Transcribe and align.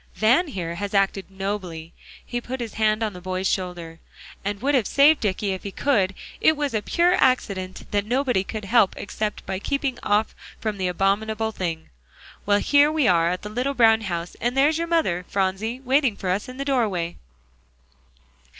"Van, 0.15 0.47
here, 0.47 0.73
has 0.73 0.95
acted 0.95 1.29
nobly" 1.29 1.93
he 2.25 2.41
put 2.41 2.59
his 2.59 2.73
hand 2.73 3.03
on 3.03 3.13
the 3.13 3.21
boy's 3.21 3.47
shoulder 3.47 3.99
"and 4.43 4.59
would 4.59 4.73
have 4.73 4.87
saved 4.87 5.19
Dicky 5.19 5.51
if 5.51 5.61
he 5.61 5.69
could. 5.69 6.15
It 6.39 6.57
was 6.57 6.73
a 6.73 6.81
pure 6.81 7.13
accident 7.23 7.83
that 7.91 8.07
nobody 8.07 8.43
could 8.43 8.65
help 8.65 8.95
except 8.97 9.45
by 9.45 9.59
keeping 9.59 9.99
off 10.01 10.33
from 10.59 10.79
the 10.79 10.87
abominable 10.87 11.51
thing. 11.51 11.91
Well, 12.47 12.57
here 12.57 12.91
we 12.91 13.07
are 13.07 13.29
at 13.29 13.43
the 13.43 13.49
little 13.49 13.75
brown 13.75 14.01
house; 14.01 14.35
and 14.41 14.57
there's 14.57 14.79
your 14.79 14.87
mother, 14.87 15.23
Phronsie, 15.29 15.79
waiting 15.81 16.17
for 16.17 16.29
us 16.31 16.49
in 16.49 16.57
the 16.57 16.65
doorway." 16.65 17.17